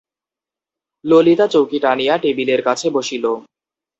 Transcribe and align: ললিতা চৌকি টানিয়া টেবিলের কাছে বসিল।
ললিতা 1.05 1.45
চৌকি 1.47 1.77
টানিয়া 1.83 2.15
টেবিলের 2.17 2.61
কাছে 2.67 2.87
বসিল। 2.89 3.25